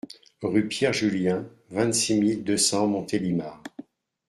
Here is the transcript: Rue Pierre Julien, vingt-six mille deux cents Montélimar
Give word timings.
Rue 0.41 0.67
Pierre 0.67 0.93
Julien, 0.93 1.47
vingt-six 1.69 2.19
mille 2.19 2.43
deux 2.43 2.57
cents 2.57 2.87
Montélimar 2.87 3.61